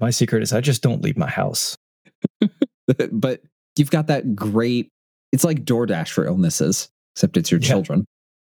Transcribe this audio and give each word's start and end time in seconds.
My 0.00 0.10
secret 0.10 0.42
is 0.42 0.52
I 0.52 0.60
just 0.60 0.82
don't 0.82 1.02
leave 1.02 1.16
my 1.16 1.28
house. 1.28 1.76
but 3.12 3.40
you've 3.76 3.90
got 3.90 4.06
that 4.08 4.34
great. 4.36 4.88
It's 5.32 5.44
like 5.44 5.64
DoorDash 5.64 6.10
for 6.10 6.24
illnesses, 6.26 6.88
except 7.14 7.36
it's 7.36 7.50
your 7.50 7.60
Yeah. 7.60 7.68
children. 7.68 8.04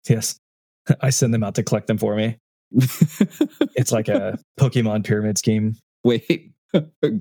Yes. 0.10 0.38
I 1.02 1.10
send 1.10 1.34
them 1.34 1.44
out 1.44 1.56
to 1.56 1.64
collect 1.64 1.88
them 1.88 1.98
for 1.98 2.16
me. 2.16 2.38
It's 3.76 3.92
like 3.92 4.08
a 4.08 4.38
Pokemon 4.60 5.06
pyramid 5.06 5.38
scheme. 5.38 5.76
Wait, 6.04 6.52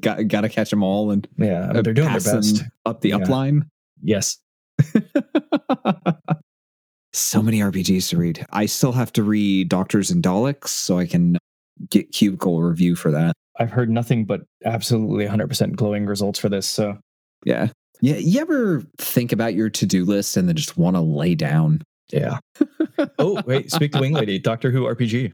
got 0.00 0.26
got 0.28 0.40
to 0.42 0.48
catch 0.48 0.70
them 0.70 0.82
all 0.82 1.10
and 1.10 1.26
Yeah, 1.36 1.64
I 1.64 1.66
mean, 1.68 1.76
uh, 1.78 1.82
they're 1.82 1.94
doing 1.94 2.08
their 2.08 2.20
best. 2.20 2.62
up 2.86 3.00
the 3.00 3.10
Yeah. 3.10 3.18
upline. 3.18 3.62
Yes. 4.02 4.38
so 7.12 7.42
many 7.42 7.58
RPGs 7.60 8.08
to 8.10 8.16
read. 8.16 8.46
I 8.50 8.66
still 8.66 8.92
have 8.92 9.12
to 9.14 9.22
read 9.22 9.68
Doctors 9.68 10.10
and 10.10 10.22
Daleks, 10.22 10.68
so 10.68 10.98
I 10.98 11.06
can 11.06 11.36
get 11.90 12.12
cubicle 12.12 12.62
review 12.62 12.94
for 12.94 13.10
that. 13.10 13.34
I've 13.58 13.70
heard 13.70 13.90
nothing 13.90 14.24
but 14.24 14.42
absolutely 14.64 15.26
100% 15.26 15.76
glowing 15.76 16.06
results 16.06 16.38
for 16.38 16.48
this. 16.48 16.66
So, 16.66 16.98
Yeah. 17.44 17.68
Yeah. 18.00 18.16
You 18.16 18.40
ever 18.40 18.82
think 18.98 19.32
about 19.32 19.54
your 19.54 19.68
to 19.70 19.86
do 19.86 20.04
list 20.04 20.36
and 20.36 20.48
then 20.48 20.56
just 20.56 20.78
want 20.78 20.96
to 20.96 21.00
lay 21.00 21.34
down? 21.34 21.82
yeah. 22.12 22.38
oh, 23.18 23.40
wait. 23.46 23.70
Speak 23.70 23.92
to 23.92 24.00
Wing 24.00 24.14
Lady, 24.14 24.38
Doctor 24.38 24.70
Who 24.70 24.84
RPG. 24.84 25.32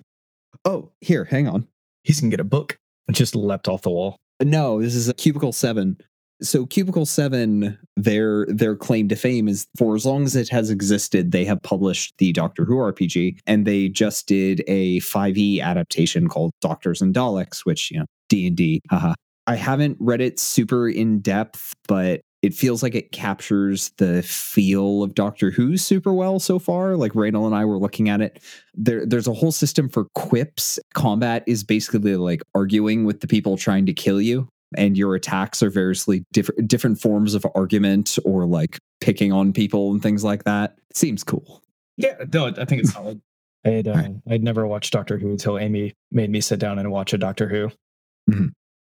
Oh, 0.64 0.90
here, 1.00 1.24
hang 1.24 1.48
on. 1.48 1.66
He's 2.02 2.20
going 2.20 2.30
to 2.30 2.36
get 2.36 2.40
a 2.40 2.48
book. 2.48 2.76
It 3.08 3.12
just 3.12 3.36
leapt 3.36 3.68
off 3.68 3.82
the 3.82 3.90
wall. 3.90 4.16
No, 4.42 4.80
this 4.82 4.94
is 4.94 5.08
a 5.08 5.14
Cubicle 5.14 5.52
7. 5.52 5.96
So 6.42 6.66
Cubicle 6.66 7.06
7, 7.06 7.78
their 7.96 8.46
their 8.46 8.76
claim 8.76 9.08
to 9.08 9.16
fame 9.16 9.48
is 9.48 9.66
for 9.78 9.94
as 9.94 10.04
long 10.04 10.24
as 10.24 10.36
it 10.36 10.50
has 10.50 10.70
existed, 10.70 11.32
they 11.32 11.44
have 11.46 11.62
published 11.62 12.14
the 12.18 12.32
Doctor 12.32 12.64
Who 12.64 12.76
RPG 12.76 13.38
and 13.46 13.66
they 13.66 13.88
just 13.88 14.28
did 14.28 14.62
a 14.66 15.00
5e 15.00 15.62
adaptation 15.62 16.28
called 16.28 16.52
Doctors 16.60 17.00
and 17.00 17.14
Daleks, 17.14 17.60
which, 17.64 17.90
you 17.90 18.00
know, 18.00 18.06
D&D, 18.28 18.82
haha. 18.90 19.14
I 19.46 19.54
haven't 19.54 19.96
read 20.00 20.20
it 20.20 20.38
super 20.38 20.88
in 20.88 21.20
depth, 21.20 21.72
but 21.86 22.20
it 22.42 22.52
feels 22.52 22.82
like 22.82 22.94
it 22.94 23.12
captures 23.12 23.90
the 23.96 24.22
feel 24.22 25.02
of 25.02 25.14
Doctor 25.14 25.50
Who 25.50 25.76
super 25.76 26.12
well 26.12 26.38
so 26.38 26.58
far. 26.58 26.96
Like 26.96 27.14
Randall 27.14 27.46
and 27.46 27.54
I 27.54 27.64
were 27.64 27.78
looking 27.78 28.08
at 28.08 28.20
it. 28.20 28.42
There, 28.74 29.06
there's 29.06 29.26
a 29.26 29.32
whole 29.32 29.52
system 29.52 29.88
for 29.88 30.06
quips. 30.14 30.78
Combat 30.94 31.44
is 31.46 31.64
basically 31.64 32.16
like 32.16 32.42
arguing 32.54 33.04
with 33.04 33.20
the 33.20 33.26
people 33.26 33.56
trying 33.56 33.86
to 33.86 33.94
kill 33.94 34.20
you, 34.20 34.48
and 34.76 34.96
your 34.96 35.14
attacks 35.14 35.62
are 35.62 35.70
variously 35.70 36.24
different 36.32 36.68
different 36.68 37.00
forms 37.00 37.34
of 37.34 37.46
argument 37.54 38.18
or 38.24 38.46
like 38.46 38.78
picking 39.00 39.32
on 39.32 39.52
people 39.52 39.92
and 39.92 40.02
things 40.02 40.24
like 40.24 40.44
that. 40.44 40.78
Seems 40.92 41.22
cool. 41.22 41.62
Yeah. 41.96 42.16
No, 42.32 42.46
I 42.46 42.64
think 42.64 42.82
it's 42.82 42.92
solid. 42.92 43.20
I 43.64 43.70
had, 43.70 43.88
uh, 43.88 43.92
Right. 43.92 44.14
I'd 44.30 44.42
never 44.44 44.66
watched 44.66 44.92
Doctor 44.92 45.18
Who 45.18 45.30
until 45.30 45.58
Amy 45.58 45.92
made 46.12 46.30
me 46.30 46.40
sit 46.40 46.60
down 46.60 46.78
and 46.78 46.90
watch 46.90 47.12
a 47.12 47.18
Doctor 47.18 47.48
Who. 47.48 47.70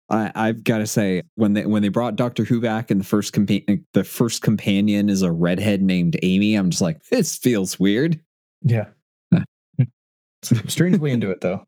I, 0.08 0.30
I've 0.34 0.62
got 0.64 0.78
to 0.78 0.86
say 0.86 1.22
when 1.36 1.54
they 1.54 1.64
when 1.66 1.82
they 1.82 1.88
brought 1.88 2.16
Doctor 2.16 2.44
Who 2.44 2.60
back 2.60 2.90
and 2.90 3.00
the 3.00 3.04
first 3.04 3.34
compa- 3.34 3.82
the 3.94 4.04
first 4.04 4.42
companion 4.42 5.08
is 5.08 5.22
a 5.22 5.32
redhead 5.32 5.82
named 5.82 6.18
Amy, 6.22 6.54
I'm 6.54 6.70
just 6.70 6.82
like 6.82 7.02
this 7.04 7.36
feels 7.36 7.78
weird. 7.80 8.20
Yeah. 8.62 8.86
Strangely 10.42 11.12
into 11.12 11.30
it, 11.30 11.40
though. 11.40 11.64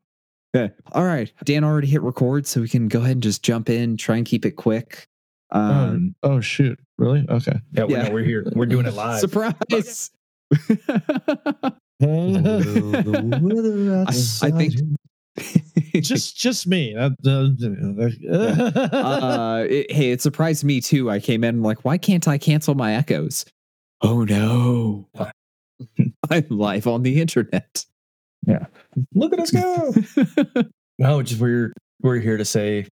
Yeah. 0.55 0.69
All 0.93 1.03
right. 1.03 1.31
Dan 1.43 1.63
already 1.63 1.87
hit 1.87 2.01
record, 2.01 2.47
so 2.47 2.61
we 2.61 2.69
can 2.69 2.87
go 2.87 2.99
ahead 3.01 3.11
and 3.11 3.23
just 3.23 3.43
jump 3.43 3.69
in, 3.69 3.97
try 3.97 4.15
and 4.17 4.25
keep 4.25 4.45
it 4.45 4.51
quick. 4.51 5.05
Um, 5.51 6.15
oh 6.23 6.39
shoot! 6.39 6.79
Really? 6.97 7.25
Okay. 7.29 7.59
Yeah, 7.73 7.83
we're, 7.83 7.89
Yeah. 7.97 8.03
no, 8.07 8.13
we're 8.13 8.23
here. 8.23 8.45
We're 8.55 8.65
doing 8.65 8.85
it 8.85 8.93
live. 8.93 9.19
surprise. 9.19 10.11
I, 10.41 11.71
I 14.41 14.51
think 14.51 14.73
just 16.03 16.37
just 16.37 16.67
me. 16.67 16.95
Uh, 16.95 17.09
uh, 17.25 17.49
uh, 18.33 19.65
it- 19.69 19.91
hey, 19.91 20.11
it 20.11 20.21
surprised 20.21 20.63
me 20.63 20.81
too. 20.81 21.09
I 21.09 21.19
came 21.19 21.43
in 21.43 21.61
like, 21.61 21.83
why 21.85 21.97
can't 21.97 22.27
I 22.27 22.37
cancel 22.37 22.75
my 22.75 22.95
echoes? 22.95 23.45
Oh 24.01 24.23
no. 24.23 25.07
I'm 26.29 26.45
live 26.49 26.87
on 26.87 27.03
the 27.03 27.21
internet. 27.21 27.85
Look 29.13 29.33
at 29.33 29.39
us 29.39 29.51
go. 29.51 29.93
no, 30.99 31.21
just 31.21 31.41
we're 31.41 31.73
we're 32.01 32.19
here 32.19 32.37
to 32.37 32.45
say 32.45 32.87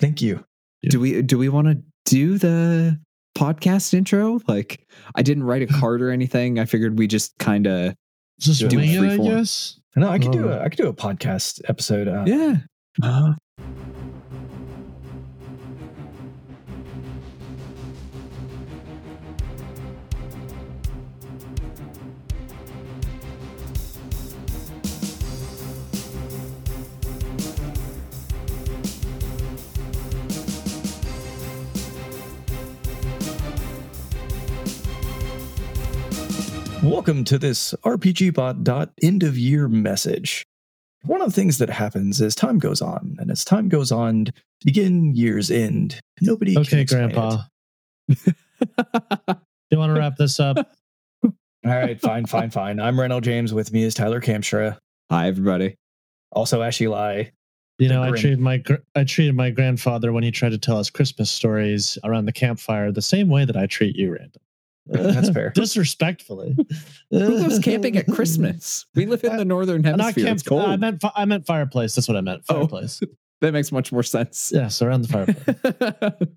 thank 0.00 0.20
you. 0.22 0.44
do 0.88 1.00
we 1.00 1.22
do 1.22 1.38
we 1.38 1.48
want 1.48 1.68
to 1.68 1.82
do 2.04 2.38
the 2.38 2.98
podcast 3.36 3.94
intro? 3.94 4.40
Like 4.48 4.84
I 5.14 5.22
didn't 5.22 5.44
write 5.44 5.62
a 5.62 5.66
card 5.80 6.02
or 6.02 6.10
anything. 6.10 6.58
I 6.58 6.64
figured 6.64 6.98
we 6.98 7.06
just 7.06 7.32
kind 7.38 7.66
of 7.66 7.94
just 8.40 8.68
Do 8.68 8.78
it, 8.78 8.84
I 8.84 8.86
freeform. 8.96 9.24
guess. 9.24 9.78
No, 9.96 10.08
I 10.08 10.18
could 10.18 10.32
do 10.32 10.48
Oh. 10.48 10.52
a 10.52 10.60
I 10.62 10.68
could 10.68 10.78
do 10.78 10.88
a 10.88 10.94
podcast 10.94 11.60
episode. 11.68 12.08
Uh, 12.08 12.24
yeah. 12.26 12.56
uh, 13.02 13.32
Welcome 36.92 37.24
to 37.24 37.38
this 37.38 37.74
RPGbot 37.84 38.90
end 39.00 39.22
of 39.22 39.38
year 39.38 39.66
message. 39.66 40.44
One 41.04 41.22
of 41.22 41.28
the 41.28 41.32
things 41.32 41.56
that 41.56 41.70
happens 41.70 42.20
as 42.20 42.34
time 42.34 42.58
goes 42.58 42.82
on, 42.82 43.16
and 43.18 43.30
as 43.30 43.46
time 43.46 43.70
goes 43.70 43.90
on 43.90 44.26
to 44.26 44.32
begin 44.62 45.16
year's 45.16 45.50
end, 45.50 45.98
nobody 46.20 46.52
can 46.52 46.60
Okay, 46.60 46.80
explain 46.82 47.10
it. 47.10 47.14
Grandpa. 47.14 47.44
You 49.70 49.78
want 49.78 49.94
to 49.94 49.98
wrap 49.98 50.16
this 50.16 50.38
up? 50.38 50.58
All 51.24 51.32
right, 51.64 51.98
fine, 51.98 52.26
fine, 52.26 52.50
fine. 52.50 52.78
I'm 52.78 53.00
Randall 53.00 53.22
James. 53.22 53.54
With 53.54 53.72
me 53.72 53.84
is 53.84 53.94
Tyler 53.94 54.20
Kamstra. 54.20 54.76
Hi 55.10 55.28
everybody. 55.28 55.76
Also, 56.30 56.60
Ash 56.60 56.78
Ely. 56.82 57.24
You 57.78 57.88
know, 57.88 58.02
I 58.02 58.10
treated 58.10 58.38
my 58.38 58.58
gr- 58.58 58.74
I 58.94 59.04
treated 59.04 59.34
my 59.34 59.48
grandfather 59.48 60.12
when 60.12 60.24
he 60.24 60.30
tried 60.30 60.50
to 60.50 60.58
tell 60.58 60.76
us 60.76 60.90
Christmas 60.90 61.30
stories 61.30 61.96
around 62.04 62.26
the 62.26 62.32
campfire 62.32 62.92
the 62.92 63.00
same 63.00 63.30
way 63.30 63.46
that 63.46 63.56
I 63.56 63.66
treat 63.66 63.96
you, 63.96 64.12
Randall. 64.12 64.42
That's 64.86 65.30
fair. 65.34 65.50
Disrespectfully. 65.50 66.56
Who 67.10 67.18
goes 67.42 67.58
camping 67.62 67.96
at 67.96 68.06
Christmas? 68.08 68.86
We 68.94 69.06
live 69.06 69.22
in 69.24 69.36
the 69.36 69.44
northern 69.44 69.82
Not 69.82 70.00
hemisphere. 70.00 70.24
camp. 70.24 70.34
it's 70.36 70.42
cold. 70.48 70.62
I 70.64 70.76
meant 70.76 71.02
I 71.14 71.24
meant 71.24 71.46
fireplace. 71.46 71.94
That's 71.94 72.08
what 72.08 72.16
I 72.16 72.20
meant. 72.20 72.42
Oh. 72.48 72.54
Fireplace. 72.54 73.00
that 73.40 73.52
makes 73.52 73.70
much 73.72 73.92
more 73.92 74.02
sense. 74.02 74.50
yes, 74.54 74.82
around 74.82 75.02
the 75.02 75.08
fireplace. 75.08 76.28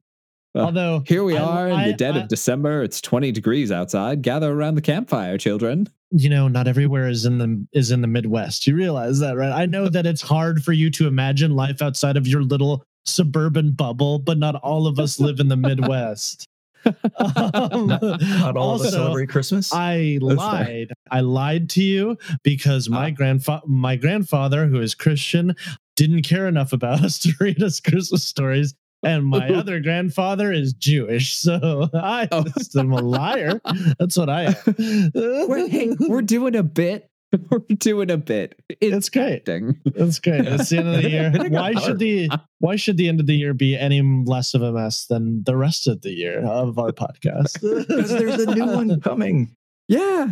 Although 0.53 1.03
Here 1.05 1.23
we 1.23 1.35
I- 1.35 1.43
are 1.43 1.67
in 1.67 1.73
I- 1.75 1.87
the 1.87 1.93
dead 1.97 2.15
I- 2.15 2.21
of 2.21 2.27
December. 2.29 2.81
It's 2.81 3.01
20 3.01 3.31
degrees 3.33 3.71
outside. 3.73 4.21
Gather 4.21 4.51
around 4.53 4.75
the 4.75 4.81
campfire, 4.81 5.37
children. 5.37 5.89
you 6.11 6.29
know, 6.29 6.47
not 6.47 6.65
everywhere 6.67 7.09
is 7.09 7.25
in 7.25 7.39
the 7.39 7.65
is 7.73 7.91
in 7.91 7.99
the 8.01 8.07
Midwest. 8.07 8.65
You 8.67 8.75
realize 8.75 9.19
that, 9.19 9.35
right? 9.35 9.51
I 9.51 9.65
know 9.65 9.89
that 9.89 10.05
it's 10.05 10.21
hard 10.21 10.63
for 10.63 10.71
you 10.71 10.89
to 10.91 11.07
imagine 11.07 11.55
life 11.55 11.81
outside 11.81 12.15
of 12.15 12.25
your 12.25 12.41
little 12.41 12.85
suburban 13.05 13.71
bubble, 13.73 14.17
but 14.19 14.37
not 14.37 14.55
all 14.55 14.87
of 14.87 14.97
us 14.97 15.19
live 15.19 15.39
in 15.41 15.49
the 15.49 15.57
Midwest. 15.57 16.47
Um, 16.85 17.87
Not, 17.87 18.57
all 18.57 18.75
of 18.75 18.81
us 18.81 18.87
also, 18.87 18.89
celebrate 18.89 19.29
Christmas. 19.29 19.73
I 19.73 20.17
lied. 20.21 20.91
I 21.11 21.21
lied 21.21 21.69
to 21.71 21.83
you 21.83 22.17
because 22.43 22.89
my 22.89 23.07
Ah. 23.07 23.09
grandfather, 23.11 23.63
my 23.67 23.95
grandfather, 23.95 24.67
who 24.67 24.79
is 24.81 24.95
Christian, 24.95 25.55
didn't 25.95 26.23
care 26.23 26.47
enough 26.47 26.73
about 26.73 27.01
us 27.05 27.19
to 27.19 27.33
read 27.39 27.61
us 27.63 27.79
Christmas 27.79 28.23
stories. 28.23 28.73
And 29.03 29.25
my 29.25 29.49
other 29.53 29.79
grandfather 29.81 30.51
is 30.51 30.73
Jewish, 30.73 31.35
so 31.35 31.89
I 31.93 32.27
Oh. 32.31 32.45
am 32.77 32.91
a 32.91 33.01
liar. 33.01 33.61
That's 33.99 34.17
what 34.17 34.29
I 34.29 34.45
am. 34.45 35.11
We're, 35.13 35.67
hey, 35.67 35.95
we're 35.99 36.21
doing 36.23 36.55
a 36.55 36.63
bit. 36.63 37.09
We're 37.49 37.59
doing 37.59 38.11
a 38.11 38.17
bit. 38.17 38.59
It's 38.81 39.09
great. 39.09 39.35
acting. 39.47 39.79
That's 39.85 40.19
great. 40.19 40.45
It's 40.47 40.69
the 40.69 40.77
end 40.79 40.87
of 40.95 41.01
the 41.01 41.09
year. 41.09 41.31
Why 41.49 41.73
should 41.73 41.99
the 41.99 42.29
why 42.59 42.75
should 42.75 42.97
the 42.97 43.07
end 43.07 43.19
of 43.19 43.27
the 43.27 43.35
year 43.35 43.53
be 43.53 43.77
any 43.77 44.01
less 44.01 44.53
of 44.53 44.61
a 44.61 44.71
mess 44.71 45.05
than 45.07 45.43
the 45.43 45.55
rest 45.55 45.87
of 45.87 46.01
the 46.01 46.11
year 46.11 46.45
of 46.45 46.77
our 46.79 46.91
podcast? 46.91 47.61
Because 47.87 48.09
there's 48.09 48.41
a 48.41 48.53
new 48.55 48.65
one 48.65 48.99
coming. 49.01 49.55
Yeah. 49.87 50.27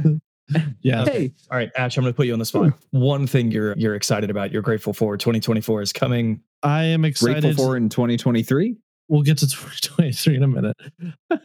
Yeah. 0.81 1.05
Hey, 1.05 1.31
All 1.49 1.57
right, 1.57 1.71
Ash, 1.77 1.97
I'm 1.97 2.03
going 2.03 2.13
to 2.13 2.17
put 2.17 2.27
you 2.27 2.33
on 2.33 2.39
the 2.39 2.45
spot. 2.45 2.73
One 2.91 3.27
thing 3.27 3.51
you're 3.51 3.75
you're 3.77 3.95
excited 3.95 4.29
about, 4.29 4.51
you're 4.51 4.61
grateful 4.61 4.93
for, 4.93 5.17
2024 5.17 5.81
is 5.81 5.93
coming. 5.93 6.41
I 6.61 6.83
am 6.85 7.05
excited. 7.05 7.41
grateful 7.43 7.65
for 7.65 7.77
in 7.77 7.89
2023. 7.89 8.75
we'll 9.09 9.21
get 9.21 9.37
to 9.39 9.47
2023 9.47 10.35
in 10.35 10.43
a 10.43 10.47
minute. 10.47 10.77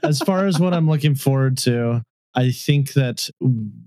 As 0.02 0.20
far 0.20 0.46
as 0.46 0.58
what 0.58 0.75
I'm 0.75 0.88
looking 0.88 1.14
forward 1.14 1.58
to, 1.58 2.02
I 2.34 2.50
think 2.50 2.92
that 2.92 3.28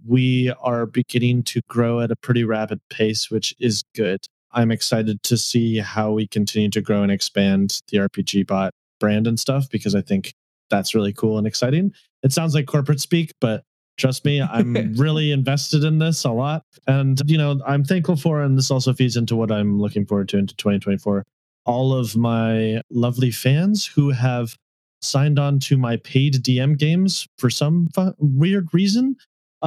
we 0.06 0.54
are 0.62 0.86
beginning 0.86 1.44
to 1.44 1.62
grow 1.70 2.02
at 2.02 2.12
a 2.12 2.16
pretty 2.16 2.44
rapid 2.44 2.82
pace, 2.90 3.30
which 3.30 3.54
is 3.60 3.84
good. 3.96 4.26
I'm 4.52 4.72
excited 4.72 5.24
to 5.24 5.38
see 5.38 5.78
how 5.78 6.12
we 6.12 6.28
continue 6.28 6.70
to 6.72 6.82
grow 6.82 7.04
and 7.04 7.12
expand 7.12 7.80
the 7.90 8.00
RPG 8.00 8.48
bot 8.48 8.74
brand 9.00 9.28
and 9.28 9.40
stuff 9.40 9.70
because 9.70 9.96
I 9.96 10.02
think 10.02 10.34
that's 10.70 10.94
really 10.94 11.14
cool 11.14 11.38
and 11.38 11.48
exciting. 11.48 11.94
It 12.24 12.34
sounds 12.34 12.54
like 12.54 12.66
corporate 12.66 13.00
speak, 13.00 13.32
but 13.40 13.64
trust 13.98 14.26
me, 14.26 14.42
I'm 14.42 14.94
really 14.98 15.32
invested 15.32 15.84
in 15.84 16.00
this 16.00 16.24
a 16.26 16.32
lot. 16.32 16.64
And, 16.88 17.22
you 17.26 17.38
know, 17.38 17.62
I'm 17.66 17.84
thankful 17.84 18.16
for, 18.16 18.42
and 18.42 18.58
this 18.58 18.72
also 18.72 18.94
feeds 18.94 19.16
into 19.16 19.36
what 19.36 19.52
I'm 19.52 19.80
looking 19.80 20.06
forward 20.06 20.30
to 20.30 20.38
into 20.38 20.56
2024. 20.56 21.26
all 21.66 21.94
of 21.94 22.16
my 22.16 22.82
lovely 22.90 23.32
fans 23.32 23.86
who 23.86 24.10
have 24.10 24.58
signed 25.02 25.40
on 25.40 25.60
to 25.60 25.78
my 25.78 25.98
paid 25.98 26.36
DM 26.36 26.78
games 26.78 27.28
for 27.38 27.50
some 27.50 27.90
fu- 27.96 28.14
weird 28.20 28.70
reason. 28.74 29.16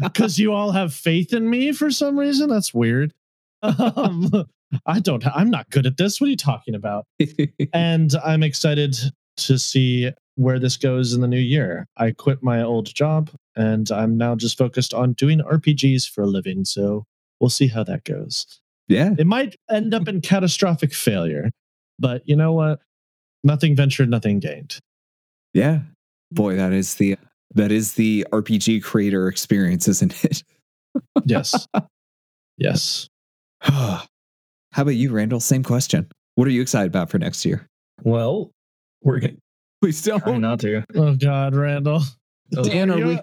Because 0.00 0.38
you 0.38 0.52
all 0.52 0.72
have 0.72 0.94
faith 0.94 1.32
in 1.34 1.48
me 1.50 1.72
for 1.72 1.90
some 1.90 2.18
reason. 2.18 2.48
That's 2.48 2.72
weird. 2.74 3.12
Um, 3.62 4.30
I 4.86 4.98
don't, 5.00 5.24
I'm 5.26 5.50
not 5.50 5.70
good 5.70 5.86
at 5.86 5.96
this. 5.96 6.20
What 6.20 6.26
are 6.26 6.30
you 6.30 6.36
talking 6.36 6.74
about? 6.74 7.06
and 7.72 8.12
I'm 8.24 8.42
excited 8.42 8.96
to 9.36 9.58
see 9.58 10.10
where 10.34 10.58
this 10.58 10.76
goes 10.76 11.12
in 11.14 11.20
the 11.20 11.28
new 11.28 11.38
year. 11.38 11.86
I 11.96 12.10
quit 12.10 12.42
my 12.42 12.60
old 12.62 12.92
job 12.92 13.30
and 13.56 13.90
I'm 13.92 14.16
now 14.18 14.34
just 14.34 14.58
focused 14.58 14.92
on 14.92 15.12
doing 15.12 15.38
RPGs 15.40 16.10
for 16.10 16.22
a 16.22 16.26
living. 16.26 16.64
So 16.64 17.04
we'll 17.40 17.50
see 17.50 17.68
how 17.68 17.84
that 17.84 18.04
goes. 18.04 18.46
yeah. 18.88 19.14
It 19.16 19.26
might 19.26 19.56
end 19.70 19.94
up 19.94 20.08
in 20.08 20.20
catastrophic 20.20 20.92
failure, 20.92 21.50
but 21.98 22.22
you 22.28 22.34
know 22.36 22.52
what? 22.52 22.80
Nothing 23.44 23.76
ventured, 23.76 24.08
nothing 24.10 24.40
gained. 24.40 24.78
Yeah. 25.52 25.74
Mm. 25.76 25.86
Boy, 26.32 26.56
that 26.56 26.72
is 26.72 26.94
the 26.94 27.16
that 27.54 27.70
is 27.70 27.92
the 27.92 28.26
RPG 28.32 28.82
creator 28.82 29.28
experience, 29.28 29.86
isn't 29.88 30.24
it? 30.24 30.42
Yes. 31.24 31.66
yes. 32.56 33.08
How 33.60 34.02
about 34.76 34.94
you, 34.94 35.10
Randall? 35.10 35.40
Same 35.40 35.64
question. 35.64 36.08
What 36.36 36.46
are 36.46 36.52
you 36.52 36.62
excited 36.62 36.86
about 36.86 37.10
for 37.10 37.18
next 37.18 37.44
year? 37.44 37.66
Well, 38.02 38.50
we're 39.02 39.18
gonna 39.20 39.34
Please 39.82 40.00
don't. 40.02 40.20
try 40.22 40.36
not 40.38 40.60
to. 40.60 40.84
Oh 40.94 41.14
God, 41.16 41.54
Randall. 41.56 42.02
Oh, 42.56 42.62
Dan, 42.62 42.90
are 42.92 42.96
we, 43.04 43.18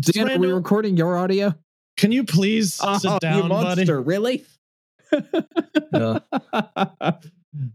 Dan, 0.00 0.30
are 0.30 0.38
we 0.38 0.50
recording 0.50 0.96
your 0.96 1.16
audio? 1.18 1.54
can 1.98 2.10
you 2.12 2.24
please 2.24 2.78
Oh, 2.82 2.96
sit 2.98 3.10
you 3.12 3.18
down, 3.20 3.48
buddy? 3.48 3.80
monster, 3.84 4.00
really? 4.00 4.44
Yeah. 5.92 6.18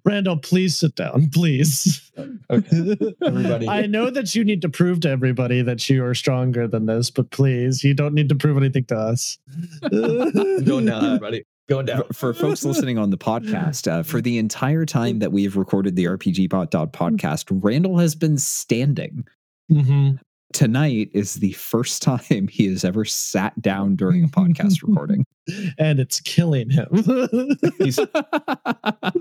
Randall, 0.05 0.37
please 0.37 0.77
sit 0.77 0.95
down, 0.95 1.29
please. 1.29 2.11
Okay. 2.49 3.13
Everybody. 3.25 3.67
I 3.67 3.85
know 3.85 4.09
that 4.09 4.35
you 4.35 4.43
need 4.43 4.61
to 4.61 4.69
prove 4.69 4.99
to 5.01 5.09
everybody 5.09 5.61
that 5.61 5.89
you 5.89 6.03
are 6.05 6.13
stronger 6.13 6.67
than 6.67 6.85
this, 6.85 7.09
but 7.09 7.31
please, 7.31 7.83
you 7.83 7.93
don't 7.93 8.13
need 8.13 8.29
to 8.29 8.35
prove 8.35 8.57
anything 8.57 8.85
to 8.85 8.95
us. 8.97 9.37
Going 9.91 10.85
down, 10.85 11.05
everybody. 11.05 11.43
Going 11.69 11.85
down. 11.85 12.03
for 12.11 12.33
folks 12.33 12.65
listening 12.65 12.97
on 12.97 13.09
the 13.09 13.17
podcast, 13.17 13.89
uh, 13.89 14.03
for 14.03 14.19
the 14.21 14.37
entire 14.37 14.85
time 14.85 15.19
that 15.19 15.31
we 15.31 15.43
have 15.43 15.55
recorded 15.55 15.95
the 15.95 16.05
RPG 16.05 16.49
Bot 16.49 16.71
podcast, 16.71 17.45
Randall 17.63 17.97
has 17.99 18.15
been 18.15 18.37
standing. 18.37 19.25
Mhm. 19.71 20.19
Tonight 20.51 21.09
is 21.13 21.35
the 21.35 21.53
first 21.53 22.01
time 22.03 22.47
he 22.47 22.67
has 22.67 22.83
ever 22.83 23.05
sat 23.05 23.59
down 23.61 23.95
during 23.95 24.23
a 24.23 24.27
podcast 24.27 24.83
recording. 24.87 25.25
And 25.77 25.99
it's 25.99 26.19
killing 26.21 26.69
him. 26.69 26.87
He's 27.79 27.99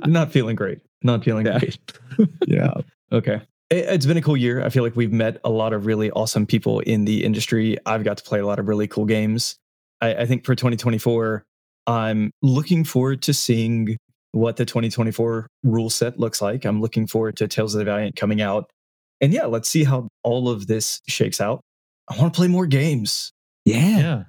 not 0.06 0.32
feeling 0.32 0.56
great. 0.56 0.80
Not 1.02 1.24
feeling 1.24 1.46
Yeah. 1.46 1.58
great. 1.58 1.78
yeah. 2.46 2.74
Okay. 3.10 3.40
It- 3.70 3.86
It's 3.88 4.06
been 4.06 4.16
a 4.16 4.22
cool 4.22 4.36
year. 4.36 4.62
I 4.64 4.68
feel 4.68 4.82
like 4.82 4.96
we've 4.96 5.12
met 5.12 5.40
a 5.44 5.50
lot 5.50 5.72
of 5.72 5.86
really 5.86 6.10
awesome 6.12 6.46
people 6.46 6.80
in 6.80 7.04
the 7.04 7.24
industry. 7.24 7.76
I've 7.86 8.04
got 8.04 8.18
to 8.18 8.24
play 8.24 8.38
a 8.38 8.46
lot 8.46 8.58
of 8.58 8.68
really 8.68 8.86
cool 8.86 9.04
games. 9.06 9.56
I, 10.00 10.14
I 10.14 10.26
think 10.26 10.44
for 10.44 10.54
2024, 10.54 11.42
I'm 11.86 12.30
looking 12.42 12.84
forward 12.84 13.22
to 13.22 13.34
seeing 13.34 13.96
what 14.32 14.56
the 14.56 14.64
2024 14.64 15.46
rule 15.64 15.90
set 15.90 16.18
looks 16.18 16.40
like. 16.40 16.64
I'm 16.64 16.80
looking 16.80 17.06
forward 17.06 17.36
to 17.38 17.48
Tales 17.48 17.74
of 17.74 17.80
the 17.80 17.84
Valiant 17.84 18.16
coming 18.16 18.40
out. 18.40 18.70
And 19.20 19.32
yeah, 19.32 19.44
let's 19.46 19.68
see 19.68 19.84
how 19.84 20.08
all 20.24 20.48
of 20.48 20.66
this 20.66 21.00
shakes 21.06 21.40
out. 21.40 21.60
I 22.08 22.16
want 22.18 22.32
to 22.32 22.36
play 22.36 22.48
more 22.48 22.66
games. 22.66 23.32
Yeah. 23.64 23.98
Yeah. 23.98 24.22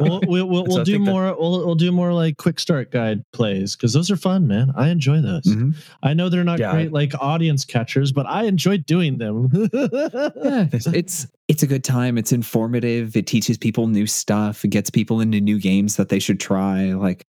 We'll, 0.00 0.20
we'll, 0.26 0.46
we'll, 0.48 0.66
So 0.70 0.74
we'll 0.76 0.84
do 0.84 0.92
think 0.92 1.04
that- 1.06 1.10
more. 1.10 1.36
We'll, 1.38 1.66
we'll 1.66 1.74
do 1.74 1.92
more 1.92 2.12
like 2.12 2.36
quick 2.36 2.58
start 2.60 2.90
guide 2.90 3.22
plays 3.32 3.76
because 3.76 3.92
those 3.92 4.10
are 4.10 4.16
fun, 4.16 4.46
man. 4.46 4.72
I 4.76 4.88
enjoy 4.88 5.20
those. 5.20 5.44
Mhm. 5.44 5.74
I 6.02 6.14
know 6.14 6.28
they're 6.28 6.44
not 6.44 6.58
Yeah. 6.58 6.72
great 6.72 6.92
like 6.92 7.12
audience 7.20 7.64
catchers, 7.64 8.12
but 8.12 8.26
I 8.26 8.44
enjoy 8.44 8.78
doing 8.78 9.18
them. 9.18 9.48
Yeah, 9.74 10.68
it's 10.72 11.26
it's 11.48 11.62
a 11.62 11.66
good 11.66 11.84
time. 11.84 12.16
It's 12.18 12.32
informative. 12.32 13.16
It 13.16 13.26
teaches 13.26 13.58
people 13.58 13.86
new 13.86 14.06
stuff. 14.06 14.64
It 14.64 14.68
gets 14.68 14.90
people 14.90 15.20
into 15.20 15.40
new 15.40 15.58
games 15.60 15.96
that 15.96 16.08
they 16.08 16.18
should 16.18 16.40
try. 16.40 16.92
Like, 16.94 17.24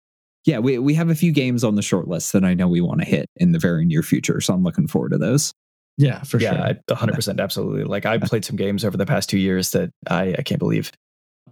yeah, 0.45 0.59
we 0.59 0.77
we 0.79 0.93
have 0.95 1.09
a 1.09 1.15
few 1.15 1.31
games 1.31 1.63
on 1.63 1.75
the 1.75 1.81
short 1.81 2.07
list 2.07 2.33
that 2.33 2.43
I 2.43 2.53
know 2.53 2.67
we 2.67 2.81
want 2.81 2.99
to 3.01 3.05
hit 3.05 3.29
in 3.37 3.51
the 3.51 3.59
very 3.59 3.85
near 3.85 4.03
future. 4.03 4.41
So 4.41 4.53
I'm 4.53 4.63
looking 4.63 4.87
forward 4.87 5.11
to 5.11 5.17
those. 5.17 5.53
yeah, 5.97 6.23
for 6.23 6.39
yeah, 6.39 6.53
sure. 6.53 6.61
I- 6.89 6.93
100% 6.93 7.39
absolutely. 7.39 7.83
Like 7.83 8.05
I 8.05 8.17
played 8.29 8.43
some 8.45 8.55
games 8.55 8.83
over 8.85 8.97
the 8.97 9.05
past 9.05 9.29
2 9.29 9.37
years 9.37 9.71
that 9.71 9.91
I 10.09 10.35
I 10.37 10.41
can't 10.43 10.59
believe. 10.59 10.91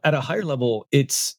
At 0.03 0.13
a 0.13 0.21
higher 0.21 0.43
level, 0.43 0.87
it's 0.91 1.35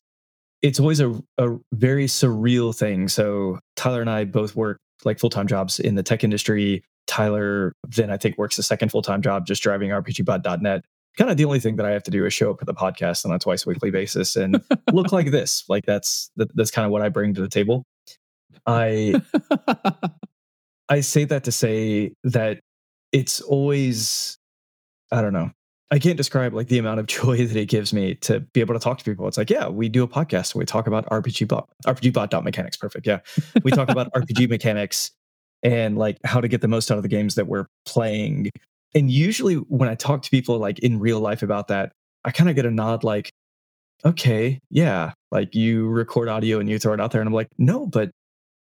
it's 0.63 0.79
always 0.79 1.01
a 1.01 1.21
a 1.39 1.57
very 1.73 2.07
surreal 2.07 2.77
thing. 2.77 3.09
So 3.09 3.59
Tyler 3.77 4.01
and 4.01 4.11
I 4.11 4.25
both 4.25 4.57
work 4.57 4.79
like 5.05 5.19
full-time 5.19 5.47
jobs 5.47 5.81
in 5.81 5.95
the 5.95 6.03
tech 6.03 6.25
industry. 6.25 6.85
Tyler 7.07 7.73
then 7.89 8.11
I 8.11 8.17
think 8.17 8.37
works 8.39 8.59
a 8.59 8.63
second 8.63 8.91
full-time 8.91 9.23
job 9.23 9.47
just 9.47 9.63
driving 9.63 9.91
rpgbot.net. 9.91 10.85
Kind 11.17 11.31
of 11.31 11.37
the 11.37 11.45
only 11.45 11.59
thing 11.59 11.77
that 11.77 11.87
I 11.87 11.91
have 11.91 12.05
to 12.05 12.11
do 12.11 12.25
is 12.25 12.33
show 12.33 12.51
up 12.51 12.61
for 12.61 12.65
the 12.65 12.75
podcast 12.75 13.25
on 13.25 13.33
a 13.33 13.39
twice 13.39 13.67
weekly 13.67 13.91
basis 13.91 14.37
and 14.37 14.63
look 14.93 15.11
like 15.11 15.31
this. 15.31 15.65
Like 15.69 15.87
that's 15.87 16.31
that, 16.37 16.55
that's 16.55 16.71
kind 16.71 16.87
of 16.87 16.93
what 16.93 17.03
I 17.03 17.09
bring 17.09 17.35
to 17.35 17.41
the 17.41 17.49
table. 17.49 17.85
I 18.67 19.21
I 20.89 21.01
say 21.01 21.25
that 21.25 21.45
to 21.45 21.53
say 21.53 22.13
that 22.25 22.61
it's 23.13 23.41
always, 23.41 24.39
I 25.13 25.23
don't 25.23 25.33
know. 25.33 25.51
I 25.91 25.99
can't 25.99 26.17
describe 26.17 26.55
like 26.55 26.69
the 26.69 26.79
amount 26.79 27.01
of 27.01 27.07
joy 27.19 27.47
that 27.47 27.57
it 27.57 27.67
gives 27.67 27.93
me 27.93 28.15
to 28.17 28.41
be 28.41 28.61
able 28.61 28.75
to 28.75 28.81
talk 28.81 28.99
to 28.99 29.05
people. 29.05 29.27
It's 29.29 29.39
like, 29.39 29.51
yeah, 29.51 29.69
we 29.69 29.89
do 29.89 30.03
a 30.03 30.09
podcast. 30.09 30.55
We 30.55 30.65
talk 30.65 30.87
about 30.87 31.07
RPG 31.07 31.49
bot, 31.49 31.69
RPG 31.87 32.13
bot 32.13 32.31
dot 32.31 32.45
mechanics. 32.45 32.77
Perfect. 32.77 33.07
Yeah. 33.07 33.21
We 33.63 33.71
talk 33.71 33.91
about 33.91 34.13
RPG 34.13 34.49
mechanics 34.49 35.11
and 35.63 35.99
like 35.99 36.19
how 36.25 36.41
to 36.41 36.49
get 36.49 36.63
the 36.63 36.69
most 36.69 36.91
out 36.91 36.97
of 36.97 37.03
the 37.03 37.09
games 37.09 37.35
that 37.35 37.47
we're 37.47 37.67
playing. 37.85 38.51
And 38.95 39.11
usually 39.11 39.57
when 39.57 39.89
I 39.89 39.95
talk 39.95 40.23
to 40.23 40.31
people 40.31 40.59
like 40.59 40.79
in 40.79 40.99
real 40.99 41.21
life 41.21 41.43
about 41.43 41.69
that, 41.69 41.93
I 42.25 42.31
kind 42.31 42.49
of 42.49 42.57
get 42.57 42.65
a 42.65 42.71
nod 42.71 43.05
like, 43.05 43.31
okay, 44.05 44.61
yeah, 44.71 45.13
like 45.31 45.55
you 45.55 45.89
record 45.89 46.29
audio 46.29 46.59
and 46.59 46.71
you 46.71 46.79
throw 46.79 46.95
it 46.95 47.01
out 47.01 47.11
there. 47.11 47.21
And 47.21 47.29
I'm 47.29 47.35
like, 47.35 47.49
no, 47.59 47.87
but 47.87 48.11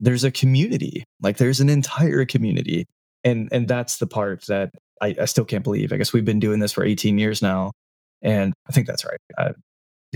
there's 0.04 0.24
a 0.26 0.31
community 0.31 1.06
like 1.22 1.38
there's 1.38 1.62
an 1.62 1.69
entire 1.69 2.26
community 2.26 2.86
and 3.24 3.48
and 3.52 3.68
that's 3.68 3.98
the 3.98 4.08
part 4.08 4.46
that 4.48 4.69
I, 5.04 5.16
I 5.22 5.26
still 5.26 5.46
can't 5.46 5.64
believe 5.64 5.94
i 5.94 5.98
guess 5.98 6.14
we've 6.14 6.26
been 6.26 6.40
doing 6.40 6.60
this 6.60 6.72
for 6.72 6.84
18 6.84 7.18
years 7.18 7.42
now 7.42 7.72
and 8.22 8.54
i 8.70 8.72
think 8.72 8.88
that's 8.88 9.06
right 9.06 9.20
uh, 9.38 9.54